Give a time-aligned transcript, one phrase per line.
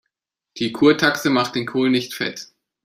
[0.57, 2.47] Die Kurtaxe macht den Kohl nicht fett.